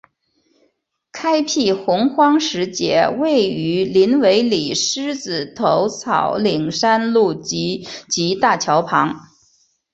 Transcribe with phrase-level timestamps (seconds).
[1.11, 9.21] 开辟鸿荒石碣位于林尾里狮仔头草岭山路集集大桥旁。